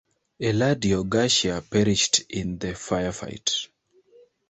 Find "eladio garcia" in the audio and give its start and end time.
0.39-1.61